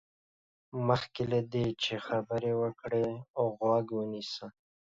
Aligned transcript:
مخکې 0.87 1.23
له 1.31 1.39
دې 1.53 1.65
چې 1.83 1.93
خبرې 2.07 2.53
وکړې، 2.61 3.07
غوږ 3.59 3.85
ونيسه. 3.95 4.45